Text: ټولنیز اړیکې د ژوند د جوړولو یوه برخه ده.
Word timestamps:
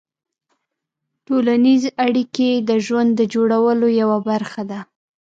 ټولنیز 1.25 1.83
اړیکې 2.05 2.49
د 2.69 2.71
ژوند 2.85 3.09
د 3.15 3.21
جوړولو 3.33 3.87
یوه 4.01 4.17
برخه 4.29 4.61
ده. 4.71 4.79